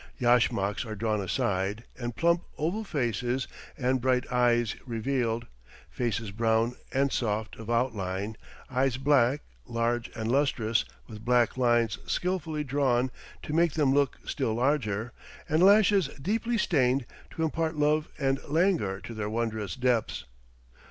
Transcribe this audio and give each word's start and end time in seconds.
Yashmaks 0.17 0.83
are 0.83 0.95
drawn 0.95 1.21
aside, 1.21 1.83
and 1.95 2.15
plump 2.15 2.43
oval 2.57 2.83
faces 2.83 3.47
and 3.77 4.01
bright 4.01 4.25
eyes 4.31 4.75
revealed, 4.87 5.45
faces 5.91 6.31
brown 6.31 6.75
and 6.91 7.11
soft 7.11 7.55
of 7.57 7.69
outline, 7.69 8.35
eyes 8.71 8.97
black, 8.97 9.43
large 9.67 10.09
and 10.15 10.31
lustrous, 10.31 10.85
with 11.07 11.23
black 11.23 11.55
lines 11.55 11.99
skillfully 12.07 12.63
drawn 12.63 13.11
to 13.43 13.53
make 13.53 13.73
them 13.73 13.93
look 13.93 14.17
still 14.25 14.55
larger, 14.55 15.13
and 15.47 15.61
lashes 15.61 16.07
deeply 16.19 16.57
stained 16.57 17.05
to 17.29 17.43
impart 17.43 17.75
love 17.75 18.07
and 18.17 18.39
languor 18.47 19.01
to 19.01 19.13
their 19.13 19.29
wondrous 19.29 19.75
depths. 19.75 20.25